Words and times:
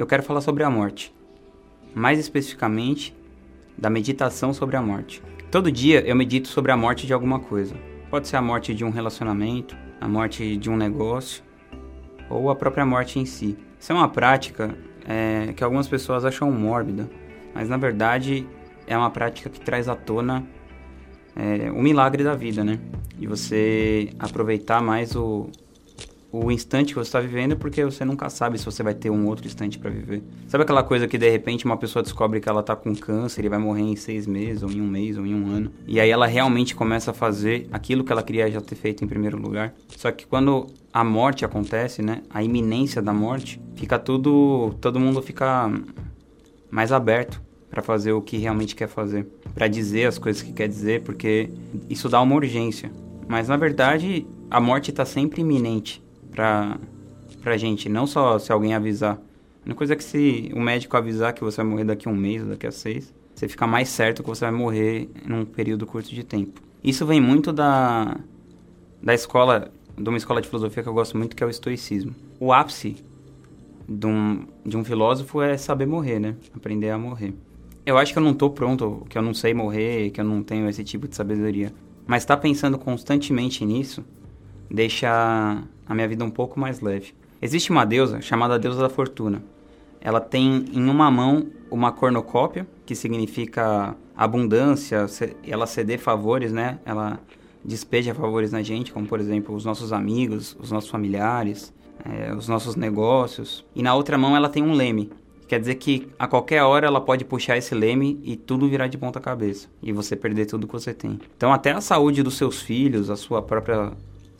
eu 0.00 0.06
quero 0.06 0.22
falar 0.22 0.40
sobre 0.40 0.64
a 0.64 0.70
morte. 0.70 1.14
Mais 1.94 2.18
especificamente, 2.18 3.14
da 3.76 3.90
meditação 3.90 4.54
sobre 4.54 4.76
a 4.76 4.82
morte. 4.82 5.22
Todo 5.50 5.70
dia 5.70 6.00
eu 6.06 6.16
medito 6.16 6.48
sobre 6.48 6.72
a 6.72 6.76
morte 6.76 7.06
de 7.06 7.12
alguma 7.12 7.38
coisa. 7.38 7.74
Pode 8.08 8.26
ser 8.26 8.36
a 8.36 8.42
morte 8.42 8.74
de 8.74 8.82
um 8.82 8.90
relacionamento, 8.90 9.76
a 10.00 10.08
morte 10.08 10.56
de 10.56 10.70
um 10.70 10.76
negócio 10.76 11.44
ou 12.30 12.48
a 12.48 12.56
própria 12.56 12.86
morte 12.86 13.18
em 13.18 13.26
si. 13.26 13.58
Isso 13.78 13.92
é 13.92 13.94
uma 13.94 14.08
prática 14.08 14.74
é, 15.06 15.52
que 15.54 15.62
algumas 15.62 15.86
pessoas 15.86 16.24
acham 16.24 16.50
mórbida, 16.50 17.10
mas 17.54 17.68
na 17.68 17.76
verdade 17.76 18.46
é 18.86 18.96
uma 18.96 19.10
prática 19.10 19.50
que 19.50 19.60
traz 19.60 19.86
à 19.86 19.94
tona 19.94 20.46
é, 21.36 21.70
o 21.70 21.82
milagre 21.82 22.24
da 22.24 22.34
vida, 22.34 22.64
né? 22.64 22.78
E 23.18 23.26
você 23.26 24.10
aproveitar 24.18 24.80
mais 24.80 25.14
o, 25.14 25.50
o 26.32 26.50
instante 26.50 26.92
que 26.92 26.94
você 26.94 27.08
está 27.08 27.20
vivendo, 27.20 27.56
porque 27.56 27.84
você 27.84 28.04
nunca 28.04 28.30
sabe 28.30 28.56
se 28.56 28.64
você 28.64 28.82
vai 28.82 28.94
ter 28.94 29.10
um 29.10 29.26
outro 29.26 29.46
instante 29.46 29.78
para 29.78 29.90
viver. 29.90 30.22
Sabe 30.46 30.62
aquela 30.62 30.82
coisa 30.82 31.08
que 31.08 31.18
de 31.18 31.28
repente 31.28 31.64
uma 31.64 31.76
pessoa 31.76 32.02
descobre 32.02 32.40
que 32.40 32.48
ela 32.48 32.62
tá 32.62 32.76
com 32.76 32.94
câncer 32.94 33.44
e 33.44 33.48
vai 33.48 33.58
morrer 33.58 33.82
em 33.82 33.96
seis 33.96 34.26
meses, 34.26 34.62
ou 34.62 34.70
em 34.70 34.80
um 34.80 34.86
mês, 34.86 35.18
ou 35.18 35.26
em 35.26 35.34
um 35.34 35.50
ano. 35.50 35.72
E 35.86 35.98
aí 35.98 36.08
ela 36.08 36.26
realmente 36.26 36.74
começa 36.74 37.10
a 37.10 37.14
fazer 37.14 37.68
aquilo 37.72 38.04
que 38.04 38.12
ela 38.12 38.22
queria 38.22 38.48
já 38.50 38.60
ter 38.60 38.76
feito 38.76 39.04
em 39.04 39.08
primeiro 39.08 39.38
lugar. 39.38 39.74
Só 39.96 40.12
que 40.12 40.24
quando 40.24 40.68
a 40.92 41.02
morte 41.02 41.44
acontece, 41.44 42.00
né? 42.00 42.22
A 42.30 42.42
iminência 42.42 43.02
da 43.02 43.12
morte, 43.12 43.60
fica 43.74 43.98
tudo. 43.98 44.74
todo 44.80 45.00
mundo 45.00 45.20
fica 45.20 45.70
mais 46.70 46.92
aberto 46.92 47.42
para 47.68 47.82
fazer 47.82 48.12
o 48.12 48.22
que 48.22 48.36
realmente 48.36 48.74
quer 48.74 48.88
fazer, 48.88 49.26
para 49.54 49.68
dizer 49.68 50.06
as 50.06 50.18
coisas 50.18 50.42
que 50.42 50.52
quer 50.52 50.68
dizer, 50.68 51.02
porque 51.02 51.50
isso 51.88 52.08
dá 52.08 52.20
uma 52.20 52.34
urgência. 52.34 52.90
Mas 53.28 53.48
na 53.48 53.56
verdade, 53.56 54.26
a 54.50 54.60
morte 54.60 54.90
está 54.90 55.04
sempre 55.04 55.40
iminente 55.40 56.02
pra, 56.30 56.78
pra 57.42 57.56
gente, 57.56 57.88
não 57.88 58.06
só 58.06 58.38
se 58.38 58.52
alguém 58.52 58.74
avisar. 58.74 59.14
A 59.14 59.66
única 59.66 59.78
coisa 59.78 59.92
é 59.92 59.96
que 59.96 60.04
se 60.04 60.50
o 60.54 60.60
médico 60.60 60.96
avisar 60.96 61.32
que 61.32 61.44
você 61.44 61.58
vai 61.58 61.66
morrer 61.66 61.84
daqui 61.84 62.08
a 62.08 62.10
um 62.10 62.16
mês 62.16 62.42
ou 62.42 62.48
daqui 62.48 62.66
a 62.66 62.72
seis, 62.72 63.12
você 63.34 63.48
fica 63.48 63.66
mais 63.66 63.88
certo 63.88 64.22
que 64.22 64.28
você 64.28 64.44
vai 64.44 64.52
morrer 64.52 65.08
num 65.26 65.44
período 65.44 65.86
curto 65.86 66.10
de 66.10 66.24
tempo. 66.24 66.60
Isso 66.82 67.04
vem 67.04 67.20
muito 67.20 67.52
da, 67.52 68.16
da 69.02 69.14
escola, 69.14 69.70
de 69.96 70.08
uma 70.08 70.18
escola 70.18 70.40
de 70.40 70.48
filosofia 70.48 70.82
que 70.82 70.88
eu 70.88 70.94
gosto 70.94 71.16
muito, 71.16 71.36
que 71.36 71.42
é 71.42 71.46
o 71.46 71.50
estoicismo. 71.50 72.14
O 72.38 72.52
ápice 72.52 72.96
de 73.88 74.06
um, 74.06 74.46
de 74.64 74.76
um 74.76 74.84
filósofo 74.84 75.42
é 75.42 75.56
saber 75.56 75.86
morrer, 75.86 76.18
né? 76.18 76.36
Aprender 76.54 76.90
a 76.90 76.98
morrer. 76.98 77.34
Eu 77.84 77.98
acho 77.98 78.12
que 78.12 78.18
eu 78.18 78.22
não 78.22 78.34
tô 78.34 78.50
pronto, 78.50 79.06
que 79.08 79.18
eu 79.18 79.22
não 79.22 79.34
sei 79.34 79.52
morrer, 79.52 80.10
que 80.10 80.20
eu 80.20 80.24
não 80.24 80.42
tenho 80.42 80.68
esse 80.68 80.84
tipo 80.84 81.08
de 81.08 81.16
sabedoria. 81.16 81.72
Mas 82.06 82.22
estar 82.22 82.36
tá 82.36 82.42
pensando 82.42 82.78
constantemente 82.78 83.64
nisso 83.64 84.04
deixa 84.70 85.62
a 85.86 85.94
minha 85.94 86.06
vida 86.06 86.24
um 86.24 86.30
pouco 86.30 86.58
mais 86.58 86.80
leve. 86.80 87.12
Existe 87.42 87.70
uma 87.70 87.84
deusa 87.84 88.20
chamada 88.20 88.58
deusa 88.58 88.80
da 88.80 88.88
fortuna. 88.88 89.42
Ela 90.00 90.20
tem 90.20 90.64
em 90.72 90.88
uma 90.88 91.10
mão 91.10 91.46
uma 91.70 91.92
cornucópia, 91.92 92.66
que 92.86 92.94
significa 92.94 93.94
abundância, 94.16 95.06
ela 95.46 95.66
ceder 95.66 95.98
favores, 95.98 96.52
né? 96.52 96.78
Ela 96.84 97.18
despeja 97.64 98.14
favores 98.14 98.52
na 98.52 98.62
gente, 98.62 98.92
como 98.92 99.06
por 99.06 99.20
exemplo 99.20 99.54
os 99.54 99.64
nossos 99.64 99.92
amigos, 99.92 100.56
os 100.58 100.70
nossos 100.70 100.88
familiares, 100.88 101.72
é, 102.04 102.32
os 102.34 102.48
nossos 102.48 102.76
negócios. 102.76 103.64
E 103.74 103.82
na 103.82 103.94
outra 103.94 104.16
mão 104.16 104.34
ela 104.34 104.48
tem 104.48 104.62
um 104.62 104.72
leme, 104.72 105.10
Quer 105.50 105.58
dizer 105.58 105.74
que 105.74 106.06
a 106.16 106.28
qualquer 106.28 106.62
hora 106.62 106.86
ela 106.86 107.00
pode 107.00 107.24
puxar 107.24 107.56
esse 107.56 107.74
leme 107.74 108.20
e 108.22 108.36
tudo 108.36 108.68
virar 108.68 108.86
de 108.86 108.96
ponta 108.96 109.18
cabeça. 109.18 109.66
E 109.82 109.92
você 109.92 110.14
perder 110.14 110.46
tudo 110.46 110.64
que 110.64 110.72
você 110.72 110.94
tem. 110.94 111.18
Então 111.36 111.52
até 111.52 111.72
a 111.72 111.80
saúde 111.80 112.22
dos 112.22 112.36
seus 112.36 112.62
filhos, 112.62 113.10
a 113.10 113.16
sua 113.16 113.42
própria 113.42 113.90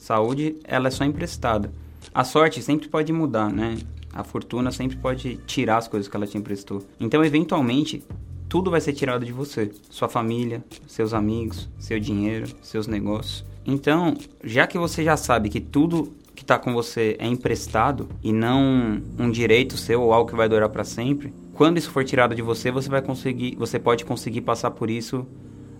saúde, 0.00 0.56
ela 0.64 0.88
é 0.88 0.90
só 0.90 1.04
emprestada. 1.04 1.70
A 2.12 2.24
sorte 2.24 2.62
sempre 2.62 2.88
pode 2.88 3.12
mudar, 3.12 3.50
né? 3.50 3.76
A 4.12 4.24
fortuna 4.24 4.72
sempre 4.72 4.96
pode 4.96 5.36
tirar 5.46 5.76
as 5.76 5.86
coisas 5.86 6.08
que 6.08 6.16
ela 6.16 6.26
te 6.26 6.38
emprestou. 6.38 6.82
Então, 6.98 7.24
eventualmente, 7.24 8.02
tudo 8.48 8.70
vai 8.70 8.80
ser 8.80 8.94
tirado 8.94 9.24
de 9.24 9.32
você. 9.32 9.70
Sua 9.90 10.08
família, 10.08 10.64
seus 10.86 11.12
amigos, 11.12 11.68
seu 11.78 12.00
dinheiro, 12.00 12.48
seus 12.62 12.86
negócios. 12.86 13.44
Então, 13.64 14.14
já 14.42 14.66
que 14.66 14.78
você 14.78 15.04
já 15.04 15.16
sabe 15.16 15.50
que 15.50 15.60
tudo 15.60 16.10
que 16.34 16.42
está 16.42 16.58
com 16.58 16.72
você 16.72 17.16
é 17.20 17.26
emprestado 17.26 18.08
e 18.22 18.32
não 18.32 19.02
um 19.18 19.30
direito 19.30 19.76
seu 19.76 20.00
ou 20.00 20.12
algo 20.12 20.30
que 20.30 20.36
vai 20.36 20.48
durar 20.48 20.70
para 20.70 20.82
sempre, 20.82 21.32
quando 21.52 21.76
isso 21.76 21.90
for 21.90 22.02
tirado 22.04 22.34
de 22.34 22.40
você, 22.40 22.70
você 22.70 22.88
vai 22.88 23.02
conseguir, 23.02 23.54
você 23.56 23.78
pode 23.78 24.06
conseguir 24.06 24.40
passar 24.40 24.70
por 24.70 24.88
isso 24.88 25.26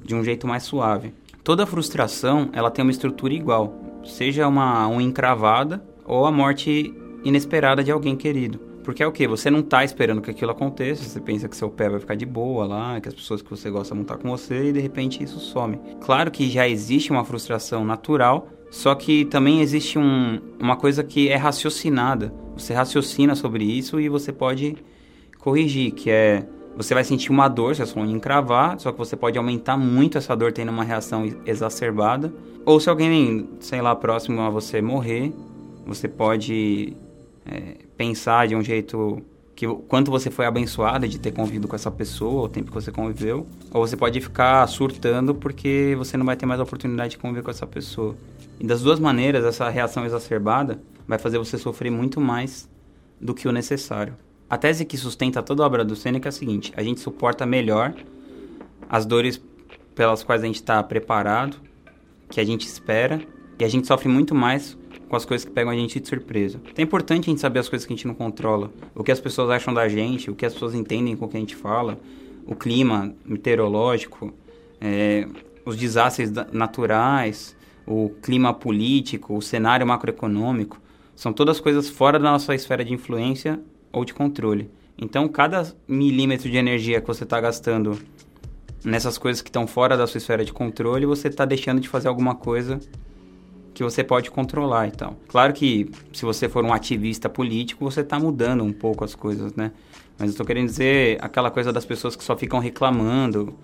de 0.04 0.14
um 0.14 0.22
jeito 0.22 0.46
mais 0.46 0.62
suave. 0.64 1.14
Toda 1.42 1.64
frustração, 1.64 2.50
ela 2.52 2.70
tem 2.70 2.84
uma 2.84 2.90
estrutura 2.90 3.32
igual, 3.32 3.89
seja 4.04 4.46
uma 4.48 4.88
unha 4.88 5.06
encravada 5.06 5.82
ou 6.04 6.26
a 6.26 6.32
morte 6.32 6.94
inesperada 7.24 7.82
de 7.84 7.90
alguém 7.90 8.16
querido. 8.16 8.58
Porque 8.82 9.02
é 9.02 9.06
o 9.06 9.12
que? 9.12 9.28
Você 9.28 9.50
não 9.50 9.60
está 9.60 9.84
esperando 9.84 10.22
que 10.22 10.30
aquilo 10.30 10.50
aconteça, 10.50 11.04
você 11.04 11.20
pensa 11.20 11.48
que 11.48 11.56
seu 11.56 11.68
pé 11.68 11.88
vai 11.88 12.00
ficar 12.00 12.14
de 12.14 12.24
boa 12.24 12.66
lá, 12.66 13.00
que 13.00 13.08
as 13.08 13.14
pessoas 13.14 13.42
que 13.42 13.50
você 13.50 13.70
gosta 13.70 13.94
vão 13.94 14.02
estar 14.02 14.16
com 14.16 14.30
você 14.30 14.68
e 14.68 14.72
de 14.72 14.80
repente 14.80 15.22
isso 15.22 15.38
some. 15.38 15.78
Claro 16.00 16.30
que 16.30 16.48
já 16.48 16.66
existe 16.66 17.10
uma 17.10 17.24
frustração 17.24 17.84
natural, 17.84 18.48
só 18.70 18.94
que 18.94 19.26
também 19.26 19.60
existe 19.60 19.98
um, 19.98 20.40
uma 20.58 20.76
coisa 20.76 21.04
que 21.04 21.28
é 21.28 21.36
raciocinada. 21.36 22.32
Você 22.56 22.72
raciocina 22.72 23.34
sobre 23.34 23.64
isso 23.64 24.00
e 24.00 24.08
você 24.08 24.32
pode 24.32 24.76
corrigir, 25.38 25.92
que 25.92 26.10
é 26.10 26.46
você 26.76 26.94
vai 26.94 27.04
sentir 27.04 27.30
uma 27.30 27.48
dor 27.48 27.76
se 27.76 27.82
a 27.82 27.86
sua 27.86 28.02
unha 28.02 28.14
encravar, 28.14 28.78
só 28.78 28.92
que 28.92 28.98
você 28.98 29.16
pode 29.16 29.36
aumentar 29.36 29.76
muito 29.76 30.16
essa 30.16 30.34
dor 30.34 30.52
tendo 30.52 30.70
uma 30.70 30.84
reação 30.84 31.24
exacerbada. 31.44 32.32
Ou 32.64 32.78
se 32.80 32.88
alguém, 32.88 33.48
sei 33.60 33.80
lá, 33.82 33.94
próximo 33.94 34.40
a 34.40 34.50
você 34.50 34.80
morrer, 34.80 35.32
você 35.86 36.08
pode 36.08 36.96
é, 37.46 37.76
pensar 37.96 38.48
de 38.48 38.54
um 38.54 38.62
jeito 38.62 39.22
que 39.54 39.66
quanto 39.88 40.10
você 40.10 40.30
foi 40.30 40.46
abençoado 40.46 41.06
de 41.06 41.18
ter 41.18 41.32
convivido 41.32 41.68
com 41.68 41.76
essa 41.76 41.90
pessoa, 41.90 42.44
o 42.44 42.48
tempo 42.48 42.68
que 42.68 42.74
você 42.74 42.90
conviveu, 42.90 43.46
ou 43.70 43.86
você 43.86 43.94
pode 43.94 44.18
ficar 44.20 44.66
surtando 44.66 45.34
porque 45.34 45.94
você 45.98 46.16
não 46.16 46.24
vai 46.24 46.34
ter 46.34 46.46
mais 46.46 46.60
a 46.60 46.62
oportunidade 46.62 47.10
de 47.10 47.18
conviver 47.18 47.42
com 47.42 47.50
essa 47.50 47.66
pessoa. 47.66 48.16
E 48.58 48.66
das 48.66 48.80
duas 48.80 48.98
maneiras, 48.98 49.44
essa 49.44 49.68
reação 49.68 50.06
exacerbada 50.06 50.80
vai 51.06 51.18
fazer 51.18 51.36
você 51.36 51.58
sofrer 51.58 51.90
muito 51.90 52.20
mais 52.20 52.70
do 53.20 53.34
que 53.34 53.46
o 53.46 53.52
necessário. 53.52 54.14
A 54.50 54.58
tese 54.58 54.84
que 54.84 54.96
sustenta 54.96 55.40
toda 55.44 55.62
a 55.62 55.66
obra 55.66 55.84
do 55.84 55.94
Sêneca 55.94 56.26
é 56.26 56.30
a 56.30 56.32
seguinte: 56.32 56.72
a 56.76 56.82
gente 56.82 56.98
suporta 56.98 57.46
melhor 57.46 57.94
as 58.88 59.06
dores 59.06 59.40
pelas 59.94 60.24
quais 60.24 60.42
a 60.42 60.46
gente 60.46 60.56
está 60.56 60.82
preparado, 60.82 61.56
que 62.28 62.40
a 62.40 62.44
gente 62.44 62.66
espera, 62.66 63.22
e 63.60 63.64
a 63.64 63.68
gente 63.68 63.86
sofre 63.86 64.08
muito 64.08 64.34
mais 64.34 64.76
com 65.08 65.14
as 65.14 65.24
coisas 65.24 65.44
que 65.44 65.52
pegam 65.52 65.70
a 65.70 65.76
gente 65.76 66.00
de 66.00 66.08
surpresa. 66.08 66.60
Então 66.64 66.82
é 66.82 66.82
importante 66.82 67.28
a 67.28 67.30
gente 67.30 67.40
saber 67.40 67.60
as 67.60 67.68
coisas 67.68 67.86
que 67.86 67.92
a 67.92 67.96
gente 67.96 68.08
não 68.08 68.14
controla, 68.14 68.72
o 68.92 69.04
que 69.04 69.12
as 69.12 69.20
pessoas 69.20 69.50
acham 69.50 69.72
da 69.72 69.88
gente, 69.88 70.28
o 70.28 70.34
que 70.34 70.44
as 70.44 70.52
pessoas 70.52 70.74
entendem 70.74 71.16
com 71.16 71.26
o 71.26 71.28
que 71.28 71.36
a 71.36 71.40
gente 71.40 71.54
fala, 71.54 72.00
o 72.44 72.56
clima 72.56 73.14
meteorológico, 73.24 74.32
é, 74.80 75.28
os 75.64 75.76
desastres 75.76 76.32
naturais, 76.52 77.56
o 77.86 78.10
clima 78.20 78.52
político, 78.52 79.36
o 79.36 79.42
cenário 79.42 79.86
macroeconômico, 79.86 80.80
são 81.14 81.32
todas 81.32 81.60
coisas 81.60 81.88
fora 81.88 82.18
da 82.18 82.32
nossa 82.32 82.52
esfera 82.52 82.84
de 82.84 82.92
influência 82.92 83.60
ou 83.92 84.04
de 84.04 84.14
controle. 84.14 84.70
Então, 84.96 85.26
cada 85.28 85.74
milímetro 85.88 86.50
de 86.50 86.56
energia 86.56 87.00
que 87.00 87.06
você 87.06 87.24
está 87.24 87.40
gastando 87.40 87.98
nessas 88.84 89.18
coisas 89.18 89.42
que 89.42 89.48
estão 89.48 89.66
fora 89.66 89.96
da 89.96 90.06
sua 90.06 90.18
esfera 90.18 90.44
de 90.44 90.52
controle, 90.52 91.06
você 91.06 91.28
está 91.28 91.44
deixando 91.44 91.80
de 91.80 91.88
fazer 91.88 92.08
alguma 92.08 92.34
coisa 92.34 92.80
que 93.72 93.82
você 93.82 94.04
pode 94.04 94.30
controlar 94.30 94.88
e 94.88 94.90
tal. 94.90 95.16
Claro 95.28 95.52
que 95.52 95.90
se 96.12 96.24
você 96.24 96.48
for 96.48 96.64
um 96.64 96.72
ativista 96.72 97.28
político, 97.28 97.84
você 97.84 98.00
está 98.00 98.18
mudando 98.18 98.62
um 98.62 98.72
pouco 98.72 99.04
as 99.04 99.14
coisas, 99.14 99.54
né? 99.54 99.72
Mas 100.18 100.28
eu 100.28 100.32
estou 100.32 100.44
querendo 100.44 100.66
dizer 100.66 101.18
aquela 101.22 101.50
coisa 101.50 101.72
das 101.72 101.86
pessoas 101.86 102.14
que 102.14 102.22
só 102.22 102.36
ficam 102.36 102.58
reclamando 102.58 103.54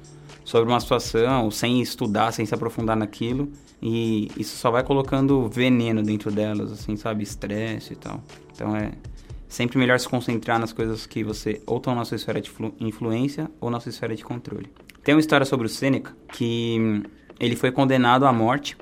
sobre 0.42 0.70
uma 0.70 0.80
situação 0.80 1.50
sem 1.50 1.82
estudar, 1.82 2.32
sem 2.32 2.46
se 2.46 2.54
aprofundar 2.54 2.96
naquilo 2.96 3.50
e 3.82 4.30
isso 4.36 4.56
só 4.56 4.70
vai 4.70 4.82
colocando 4.82 5.48
veneno 5.48 6.02
dentro 6.02 6.30
delas, 6.30 6.72
assim, 6.72 6.96
sabe? 6.96 7.22
Estresse 7.22 7.92
e 7.92 7.96
tal. 7.96 8.22
Então 8.54 8.74
é 8.74 8.92
sempre 9.48 9.78
melhor 9.78 9.98
se 9.98 10.08
concentrar 10.08 10.58
nas 10.58 10.72
coisas 10.72 11.06
que 11.06 11.22
você 11.22 11.60
ou 11.66 11.78
estão 11.78 11.94
na 11.94 12.04
sua 12.04 12.16
esfera 12.16 12.40
de 12.40 12.50
influência 12.80 13.50
ou 13.60 13.70
na 13.70 13.80
sua 13.80 13.90
esfera 13.90 14.14
de 14.14 14.24
controle. 14.24 14.70
Tem 15.02 15.14
uma 15.14 15.20
história 15.20 15.46
sobre 15.46 15.66
o 15.66 15.68
Sêneca 15.68 16.14
que 16.32 16.76
hum, 16.78 17.02
ele 17.38 17.56
foi 17.56 17.70
condenado 17.70 18.26
à 18.26 18.32
morte 18.32 18.76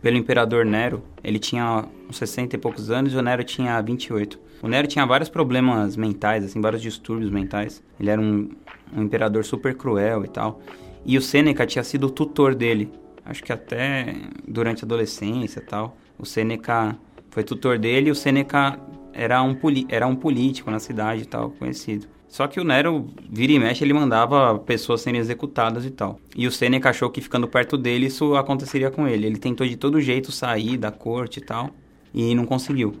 pelo 0.00 0.16
imperador 0.16 0.64
Nero. 0.64 1.02
Ele 1.22 1.38
tinha 1.38 1.84
uns 2.08 2.16
60 2.16 2.56
e 2.56 2.58
poucos 2.58 2.90
anos 2.90 3.12
e 3.12 3.16
o 3.16 3.22
Nero 3.22 3.44
tinha 3.44 3.80
28. 3.80 4.38
O 4.62 4.68
Nero 4.68 4.86
tinha 4.86 5.04
vários 5.04 5.28
problemas 5.28 5.96
mentais, 5.96 6.44
assim, 6.44 6.60
vários 6.60 6.80
distúrbios 6.80 7.30
mentais. 7.30 7.82
Ele 8.00 8.10
era 8.10 8.20
um, 8.20 8.50
um 8.94 9.02
imperador 9.02 9.44
super 9.44 9.74
cruel 9.74 10.24
e 10.24 10.28
tal. 10.28 10.60
E 11.04 11.18
o 11.18 11.22
Sêneca 11.22 11.66
tinha 11.66 11.84
sido 11.84 12.06
o 12.06 12.10
tutor 12.10 12.54
dele 12.54 12.90
acho 13.24 13.42
que 13.42 13.52
até 13.52 14.14
durante 14.46 14.84
a 14.84 14.86
adolescência 14.86 15.60
e 15.60 15.62
tal. 15.62 15.96
O 16.18 16.26
Seneca 16.26 16.96
foi 17.30 17.42
tutor 17.42 17.78
dele 17.78 18.08
e 18.08 18.10
o 18.10 18.14
Seneca 18.14 18.78
era 19.14 19.42
um, 19.42 19.56
era 19.88 20.06
um 20.06 20.16
político 20.16 20.70
na 20.70 20.78
cidade 20.78 21.22
e 21.22 21.26
tal, 21.26 21.50
conhecido. 21.50 22.06
Só 22.28 22.48
que 22.48 22.58
o 22.58 22.64
Nero, 22.64 23.06
vira 23.30 23.52
e 23.52 23.58
mexe, 23.60 23.84
ele 23.84 23.92
mandava 23.92 24.58
pessoas 24.58 25.00
serem 25.02 25.20
executadas 25.20 25.84
e 25.84 25.90
tal. 25.90 26.18
E 26.36 26.48
o 26.48 26.50
Seneca 26.50 26.90
achou 26.90 27.08
que 27.08 27.20
ficando 27.20 27.46
perto 27.46 27.78
dele 27.78 28.06
isso 28.06 28.34
aconteceria 28.34 28.90
com 28.90 29.06
ele. 29.06 29.26
Ele 29.26 29.38
tentou 29.38 29.64
de 29.64 29.76
todo 29.76 30.00
jeito 30.00 30.32
sair 30.32 30.76
da 30.76 30.90
corte 30.90 31.38
e 31.38 31.42
tal, 31.42 31.70
e 32.12 32.34
não 32.34 32.44
conseguiu. 32.44 32.96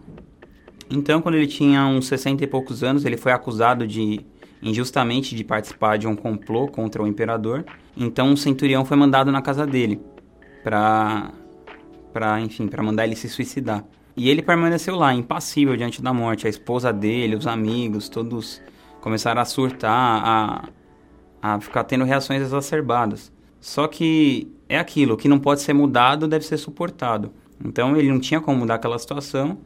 Então, 0.88 1.20
quando 1.20 1.34
ele 1.34 1.48
tinha 1.48 1.84
uns 1.86 2.06
60 2.06 2.44
e 2.44 2.46
poucos 2.46 2.84
anos, 2.84 3.04
ele 3.04 3.16
foi 3.16 3.32
acusado 3.32 3.86
de 3.86 4.24
injustamente 4.62 5.34
de 5.34 5.42
participar 5.42 5.98
de 5.98 6.06
um 6.06 6.14
complô 6.14 6.68
contra 6.68 7.02
o 7.02 7.06
imperador. 7.06 7.64
Então, 7.96 8.28
um 8.28 8.36
centurião 8.36 8.84
foi 8.84 8.96
mandado 8.96 9.32
na 9.32 9.42
casa 9.42 9.66
dele 9.66 10.00
para 10.62 11.32
para, 12.12 12.40
enfim, 12.40 12.68
para 12.68 12.80
mandar 12.80 13.04
ele 13.04 13.16
se 13.16 13.28
suicidar. 13.28 13.84
E 14.16 14.28
ele 14.28 14.42
permaneceu 14.42 14.94
lá, 14.96 15.12
impassível 15.12 15.76
diante 15.76 16.00
da 16.00 16.12
morte. 16.12 16.46
A 16.46 16.50
esposa 16.50 16.92
dele, 16.92 17.36
os 17.36 17.46
amigos, 17.46 18.08
todos 18.08 18.62
começaram 19.00 19.40
a 19.40 19.44
surtar, 19.44 20.22
a, 20.24 20.68
a 21.42 21.60
ficar 21.60 21.84
tendo 21.84 22.04
reações 22.04 22.40
exacerbadas. 22.40 23.32
Só 23.60 23.88
que 23.88 24.52
é 24.68 24.78
aquilo, 24.78 25.16
que 25.16 25.28
não 25.28 25.38
pode 25.38 25.62
ser 25.62 25.72
mudado 25.72 26.28
deve 26.28 26.44
ser 26.44 26.58
suportado. 26.58 27.32
Então 27.64 27.96
ele 27.96 28.10
não 28.10 28.20
tinha 28.20 28.40
como 28.40 28.58
mudar 28.58 28.74
aquela 28.74 28.98
situação 28.98 29.58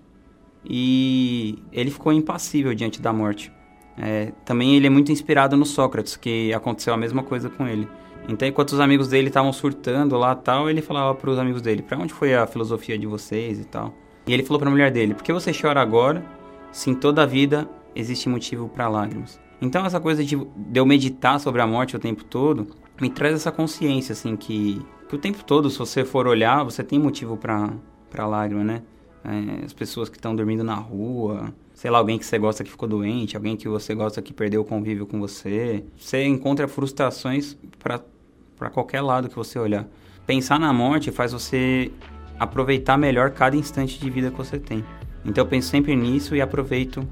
e 0.65 1.59
ele 1.73 1.91
ficou 1.91 2.12
impassível 2.12 2.75
diante 2.75 3.00
da 3.00 3.12
morte. 3.12 3.53
É, 3.97 4.33
também 4.45 4.77
ele 4.77 4.87
é 4.87 4.91
muito 4.91 5.11
inspirado 5.11 5.56
no 5.56 5.65
Sócrates, 5.65 6.17
que 6.17 6.53
aconteceu 6.53 6.95
a 6.95 6.97
mesma 6.97 7.23
coisa 7.23 7.50
com 7.50 7.67
ele. 7.67 7.89
Então, 8.29 8.47
enquanto 8.47 8.73
os 8.73 8.81
amigos 8.81 9.09
dele 9.09 9.29
estavam 9.29 9.53
surtando 9.53 10.17
lá 10.17 10.35
tal, 10.35 10.69
ele 10.69 10.83
falava 10.83 11.15
para 11.15 11.31
os 11.31 11.39
amigos 11.39 11.62
dele: 11.62 11.83
"Para 11.83 11.99
onde 11.99 12.12
foi 12.12 12.35
a 12.35 12.47
filosofia 12.47 12.99
de 12.99 13.06
vocês 13.06 13.59
e 13.59 13.65
tal?" 13.65 13.95
E 14.29 14.33
ele 14.33 14.45
falou 14.45 14.61
para 14.61 14.69
a 14.69 14.71
mulher 14.71 14.93
dele: 14.93 15.15
"Por 15.15 15.25
que 15.25 15.33
você 15.33 15.51
chora 15.53 15.81
agora, 15.81 16.25
se 16.71 16.91
em 16.91 16.95
toda 16.95 17.23
a 17.23 17.27
vida 17.27 17.69
existe 17.97 18.29
motivo 18.29 18.69
para 18.69 18.89
lágrimas?" 18.89 19.41
Então, 19.61 19.85
essa 19.85 19.99
coisa 19.99 20.23
de, 20.23 20.37
de 20.37 20.79
eu 20.79 20.87
meditar 20.87 21.41
sobre 21.41 21.61
a 21.61 21.67
morte 21.67 21.97
o 21.97 21.99
tempo 21.99 22.25
todo 22.25 22.69
me 23.01 23.11
traz 23.11 23.35
essa 23.35 23.51
consciência 23.51 24.13
assim 24.13 24.37
que, 24.37 24.81
que 25.09 25.15
o 25.15 25.19
tempo 25.19 25.43
todo, 25.45 25.71
se 25.71 25.79
você 25.79 26.05
for 26.05 26.27
olhar, 26.27 26.63
você 26.63 26.83
tem 26.85 26.99
motivo 26.99 27.37
para 27.37 28.27
lágrima, 28.27 28.63
né? 28.65 28.83
É, 29.25 29.65
as 29.65 29.73
pessoas 29.73 30.09
que 30.09 30.17
estão 30.17 30.35
dormindo 30.35 30.63
na 30.63 30.75
rua, 30.75 31.53
sei 31.75 31.91
lá, 31.91 31.99
alguém 31.99 32.19
que 32.19 32.25
você 32.25 32.39
gosta 32.39 32.63
que 32.63 32.71
ficou 32.71 32.89
doente, 32.89 33.37
alguém 33.37 33.57
que 33.57 33.69
você 33.69 33.95
gosta 33.95 34.23
que 34.23 34.33
perdeu 34.33 34.61
o 34.63 34.65
convívio 34.65 35.07
com 35.07 35.19
você. 35.19 35.85
Você 35.97 36.25
encontra 36.25 36.69
frustrações 36.69 37.57
para 37.79 38.71
qualquer 38.71 39.01
lado 39.01 39.29
que 39.29 39.37
você 39.37 39.59
olhar. 39.59 39.87
Pensar 40.27 40.59
na 40.59 40.73
morte 40.73 41.11
faz 41.11 41.33
você 41.33 41.91
aproveitar 42.38 42.96
melhor 42.96 43.31
cada 43.31 43.56
instante 43.56 43.99
de 43.99 44.11
vida 44.11 44.31
que 44.31 44.37
você 44.37 44.58
tem. 44.58 44.85
Então 45.25 45.43
eu 45.43 45.49
penso 45.49 45.69
sempre 45.69 45.94
nisso 45.96 46.35
e 46.35 46.40
aproveito 46.40 47.06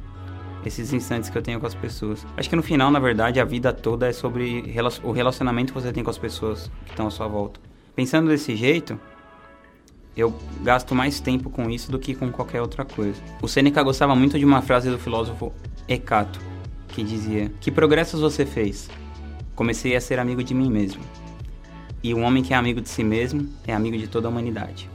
esses 0.65 0.93
instantes 0.93 1.31
que 1.31 1.39
eu 1.39 1.43
tenho 1.43 1.61
com 1.61 1.67
as 1.67 1.75
pessoas. 1.75 2.27
Acho 2.37 2.49
que 2.49 2.57
no 2.57 2.63
final, 2.63 2.91
na 2.91 2.99
verdade, 2.99 3.41
a 3.41 3.45
vida 3.45 3.73
toda 3.73 4.09
é 4.09 4.13
sobre 4.13 4.65
o 5.03 5.13
relacionamento 5.13 5.73
que 5.73 5.81
você 5.81 5.93
tem 5.93 6.03
com 6.03 6.11
as 6.11 6.19
pessoas 6.19 6.71
que 6.85 6.91
estão 6.91 7.07
à 7.07 7.11
sua 7.11 7.29
volta. 7.29 7.61
Pensando 7.95 8.29
desse 8.29 8.57
jeito, 8.57 8.99
eu 10.17 10.35
gasto 10.63 10.95
mais 10.95 11.21
tempo 11.21 11.51
com 11.51 11.71
isso 11.71 11.91
do 11.91 11.99
que 11.99 12.15
com 12.15 12.31
qualquer 12.33 12.61
outra 12.61 12.85
coisa. 12.85 13.21
O 13.41 13.49
Seneca 13.49 13.83
gostava 13.83 14.15
muito 14.17 14.39
de 14.39 14.45
uma 14.45 14.63
frase 14.63 14.91
do 14.91 14.99
filósofo 14.99 15.53
Hecato, 15.89 16.41
que 16.89 17.03
dizia: 17.03 17.53
Que 17.61 17.71
progressos 17.71 18.21
você 18.21 18.45
fez? 18.45 18.91
Comecei 19.55 19.95
a 19.95 20.01
ser 20.01 20.19
amigo 20.19 20.43
de 20.43 20.53
mim 20.53 20.71
mesmo. 20.71 21.03
E 22.03 22.13
um 22.13 22.23
homem 22.23 22.43
que 22.43 22.53
é 22.53 22.57
amigo 22.57 22.81
de 22.81 22.89
si 22.89 23.05
mesmo 23.05 23.49
é 23.67 23.73
amigo 23.73 23.97
de 23.97 24.09
toda 24.09 24.29
a 24.29 24.31
humanidade. 24.31 24.91